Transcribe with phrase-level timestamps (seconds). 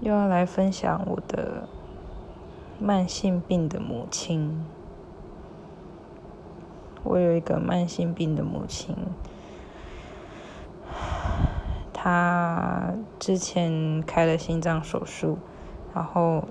[0.00, 1.68] 又要来分享我的
[2.78, 4.64] 慢性病的母亲。
[7.02, 8.96] 我有一个慢性病的母亲，
[11.92, 15.38] 她之前开了心脏手术，
[15.94, 16.44] 然后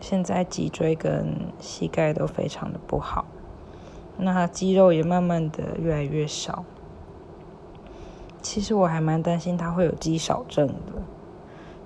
[0.00, 3.24] 现在脊椎跟膝盖都非常的不好，
[4.18, 6.64] 那肌肉也慢慢的越来越少。
[8.42, 11.02] 其实我还蛮担心她会有肌少症的，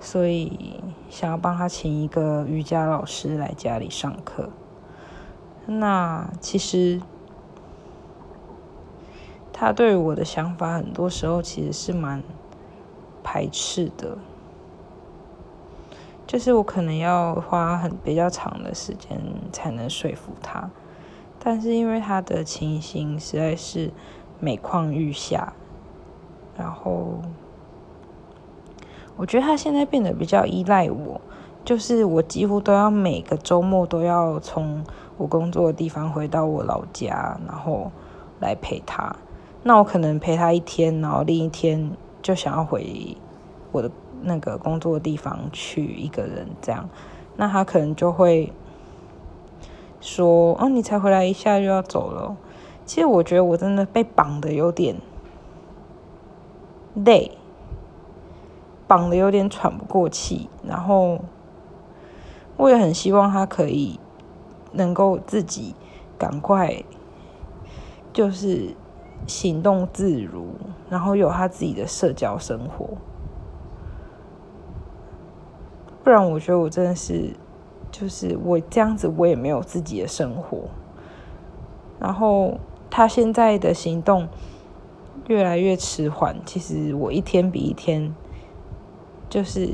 [0.01, 0.81] 所以
[1.15, 4.50] 想要帮他请一个瑜伽老师来家里上课。
[5.67, 7.00] 那其实。
[9.57, 12.21] 他对我的想法，很多时候其实是蛮
[13.23, 14.18] 排斥的，
[16.27, 19.17] 就是我可能要花很比较长的时间
[19.53, 20.68] 才能说服他，
[21.39, 23.93] 但是因为他的情形实在是
[24.40, 25.53] 每况愈下，
[26.59, 27.23] 然后
[29.17, 31.21] 我觉得他现在变得比较依赖我，
[31.64, 34.84] 就是我几乎都要每个周末都要从
[35.17, 37.91] 我工作的地方回到我老家，然后
[38.41, 39.15] 来陪他。
[39.62, 43.17] 那我可能陪他一天，然后另一天就想要回
[43.73, 43.91] 我的
[44.23, 46.89] 那个工作的地方去一个人这样，
[47.37, 48.53] 那他可能就会
[50.01, 52.37] 说：“哦，你才回来一下就要走了。”
[52.85, 54.97] 其实我觉得我真的被绑的有点
[56.95, 57.33] 累，
[58.87, 60.49] 绑的有点喘不过气。
[60.67, 61.21] 然后
[62.57, 63.99] 我也很希望他可以
[64.73, 65.75] 能够自己
[66.19, 66.83] 赶快
[68.13, 68.75] 就是。
[69.27, 70.49] 行动自如，
[70.91, 72.91] 然后有他自己的社交生活，
[76.03, 77.35] 不然我觉得我真的是，
[77.91, 80.65] 就是我这样子，我也没有自己的生活。
[81.98, 82.59] 然后
[82.91, 84.29] 他现在的行动
[85.29, 88.15] 越来越迟缓，其实我一天比一天，
[89.35, 89.69] 就是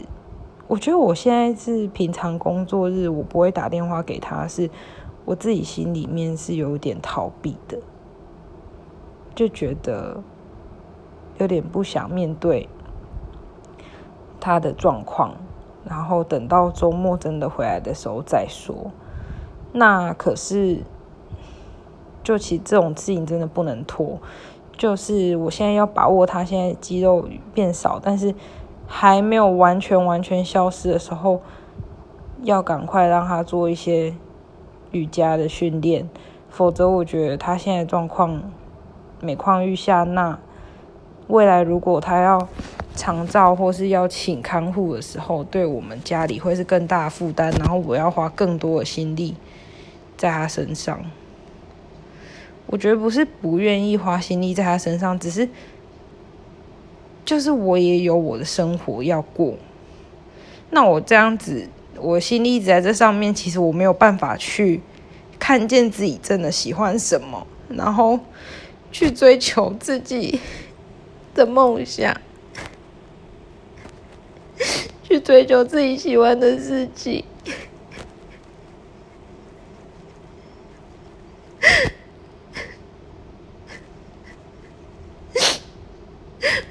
[0.67, 4.71] 我觉得我现在是平常工作日，我不会打电话给他，是
[5.27, 7.79] 我自己心里面是有点逃避的。
[9.35, 10.23] 就觉得
[11.37, 12.71] 有点不想面对
[14.41, 15.35] 他的状况，
[15.85, 18.91] 然后等到周末真的回来的时候再说。
[19.75, 20.79] 那可是，
[22.23, 24.19] 就其实这种事情真的不能拖。
[24.79, 28.35] 就是我现在要把握他现在肌肉变少，但是
[28.93, 31.41] 还没有完全完全消失的时候，
[32.43, 34.13] 要赶快让他做一些
[34.91, 36.11] 瑜伽的训练，
[36.51, 38.43] 否则我觉得他现在状况。
[39.23, 40.39] 每况愈下，那
[41.29, 42.49] 未来如果他要
[42.95, 49.37] 长照或是要请看护的时候，对我们家里会是更大的负担，然后我要花更多的心力
[50.17, 50.99] 在他身上。
[52.67, 55.47] 我觉得不是不愿意花心力在他身上，只是
[57.25, 59.55] 就是我也有我的生活要过。
[60.71, 64.81] 那我这样子，我心里一直在这上面，其实我没有办法去
[65.39, 68.19] 看见自己真的喜欢什么，然后。
[68.93, 70.41] 去追求自己
[71.33, 72.21] 的梦想，
[75.05, 77.23] 去追求自己喜欢的事情，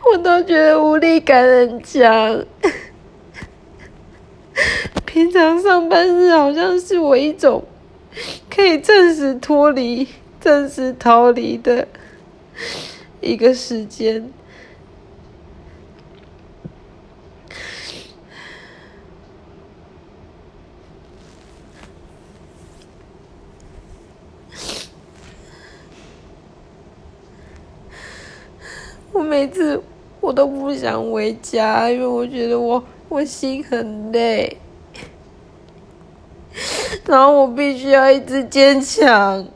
[0.03, 2.45] 我都觉得无力感很强。
[5.05, 7.63] 平常上班日好像是我一种
[8.49, 10.07] 可以暂时脱离、
[10.39, 11.87] 暂时逃离的。
[13.21, 14.31] 一个时间，
[29.11, 29.83] 我每次
[30.21, 34.57] 我都不想回家，因为我觉得我我心很累，
[37.05, 39.47] 然后我必须要一直坚强。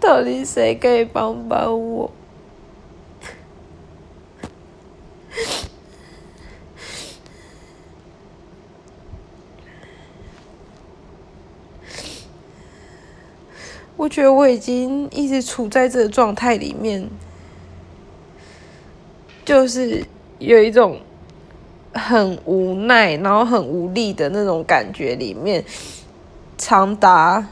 [0.00, 2.10] 到底谁可以帮帮我？
[14.04, 17.08] 我觉得我已经一直处在这个状态里面，
[19.46, 20.04] 就是
[20.38, 21.00] 有一种
[21.94, 25.64] 很无奈，然后很无力的那种感觉里面，
[26.58, 27.48] 长达。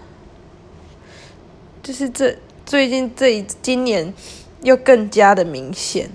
[1.83, 4.13] 就是这最近这一今年
[4.61, 6.11] 又更加的明显，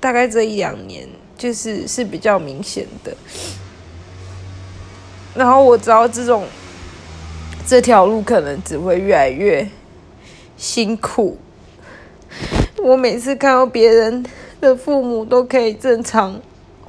[0.00, 1.06] 大概这一两年
[1.36, 3.14] 就是是比较明显的。
[5.34, 6.46] 然后我知道这种
[7.70, 9.64] 这条路可能只会越来越
[10.56, 11.38] 辛苦，
[12.82, 14.26] 我每次看到别人
[14.60, 16.40] 的父母都可以正常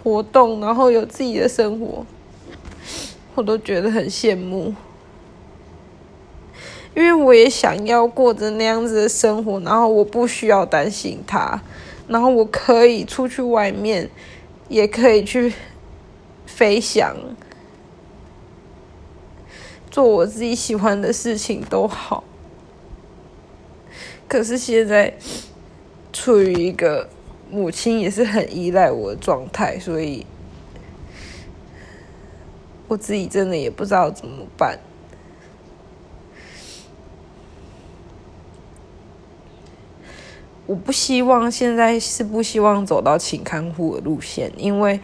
[0.01, 2.03] 活动，然后有自己的生活，
[3.35, 4.73] 我都觉得很羡慕。
[6.95, 11.61] 因为我也想要过着那样子的生活，然后我不需要担心他，
[12.07, 14.09] 然后我可以出去外面，
[14.67, 15.53] 也可以去
[16.47, 17.15] 飞翔，
[19.91, 22.23] 做我自己喜欢的事情都好。
[24.27, 25.13] 可是现在
[26.13, 27.09] 处于一个
[27.49, 30.25] 母亲也是很依赖我的状态，所以
[32.87, 34.79] 我自己真的也不知道怎么办。
[40.65, 45.01] 我不希望现在是不希望走到请看护的路线，因为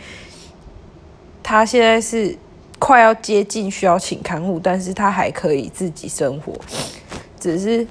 [1.44, 2.38] 他现在是
[2.79, 6.53] 快要接近需要请看护，但是他还可以自己生活，
[7.39, 7.88] 只是。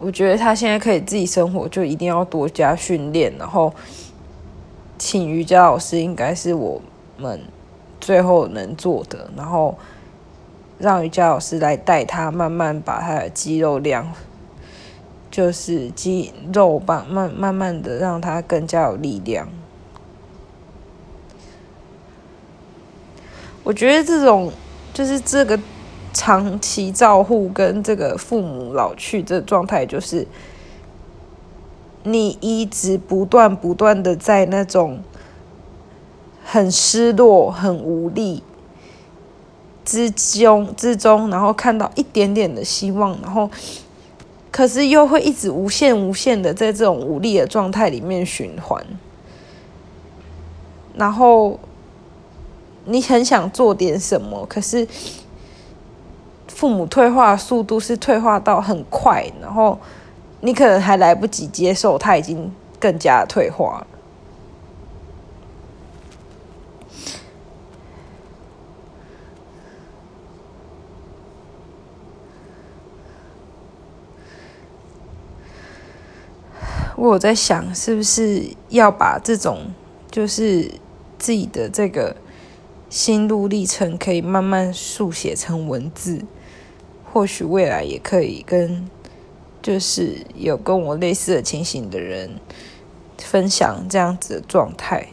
[0.00, 3.74] 我觉得他现在可以自己生活，就一定要多加训练，然后
[4.96, 6.80] 请瑜伽老师应该是我
[7.16, 7.40] 们
[8.00, 9.76] 最后能做的，然后
[10.78, 14.12] 让瑜伽老师来带他，慢慢把他的肌肉量，
[15.32, 19.48] 就是肌肉吧，慢慢慢的让他更加有力量。
[23.68, 24.50] 我觉得这种
[24.94, 25.60] 就是这个。
[26.14, 30.26] 长期照护跟这个父母老去这状态，就是
[32.02, 34.98] 你一直不断不断的在那种
[36.42, 38.42] 很失落、很无力
[39.84, 43.48] 之中之中，然后看到一点点的希望，然后
[44.50, 48.84] 可是又会一直无限无限的在这种无力的状态里面循环，
[50.96, 51.60] 然后
[52.88, 54.86] 你很想做点什么，可是。
[56.48, 59.78] 父母退化速度是退化到很快，然后
[60.40, 63.86] 你可能还来不及接受，他已经更加退化了。
[76.96, 79.70] 我在想，是不是要把这种
[80.10, 80.68] 就是
[81.20, 82.16] 自己的这个
[82.88, 86.24] 心路历程，可以慢慢速写成文字。
[87.10, 88.88] 或许未来也可以跟，
[89.62, 92.30] 就是有跟我类似的情形的人
[93.16, 95.08] 分享这样子的状态。